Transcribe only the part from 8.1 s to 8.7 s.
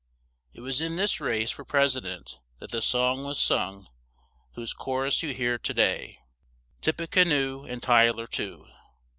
too."